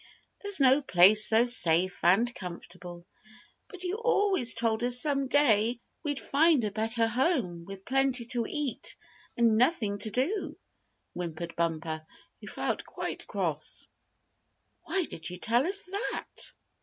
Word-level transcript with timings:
"There's 0.39 0.59
no 0.59 0.81
place 0.81 1.23
so 1.27 1.45
safe 1.45 2.03
and 2.03 2.33
comfortable." 2.33 3.05
"But 3.67 3.83
you 3.83 3.97
always 3.97 4.55
told 4.55 4.83
us 4.83 4.99
some 4.99 5.27
day 5.27 5.79
we'd 6.01 6.19
find 6.19 6.63
a 6.63 6.71
better 6.71 7.05
home, 7.05 7.65
with 7.65 7.85
plenty 7.85 8.25
to 8.29 8.47
eat, 8.49 8.95
and 9.37 9.57
nothing 9.57 9.99
to 9.99 10.09
do," 10.09 10.57
whimpered 11.13 11.55
Bumper, 11.55 12.03
who 12.39 12.47
felt 12.47 12.83
quite 12.83 13.27
cross. 13.27 13.85
"Why 14.85 15.03
did 15.03 15.29
you 15.29 15.37
tell 15.37 15.67
us 15.67 15.83
that?" 15.83 16.53